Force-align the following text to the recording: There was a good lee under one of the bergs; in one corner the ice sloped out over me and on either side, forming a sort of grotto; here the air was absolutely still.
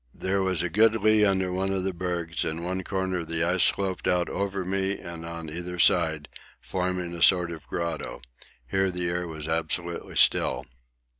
There 0.15 0.41
was 0.41 0.63
a 0.63 0.69
good 0.71 0.95
lee 0.95 1.23
under 1.25 1.53
one 1.53 1.71
of 1.71 1.83
the 1.83 1.93
bergs; 1.93 2.43
in 2.43 2.63
one 2.63 2.81
corner 2.83 3.23
the 3.23 3.43
ice 3.43 3.61
sloped 3.61 4.07
out 4.07 4.29
over 4.29 4.65
me 4.65 4.97
and 4.97 5.23
on 5.23 5.47
either 5.47 5.77
side, 5.77 6.27
forming 6.59 7.13
a 7.13 7.21
sort 7.21 7.51
of 7.51 7.67
grotto; 7.67 8.23
here 8.65 8.89
the 8.89 9.07
air 9.07 9.27
was 9.27 9.47
absolutely 9.47 10.15
still. 10.15 10.65